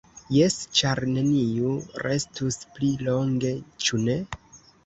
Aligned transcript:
Jes, 0.35 0.53
ĉar 0.79 1.01
neniu 1.09 1.75
restus 2.05 2.59
pli 2.79 2.91
longe, 3.09 3.55
ĉu 3.85 4.05
ne? 4.09 4.21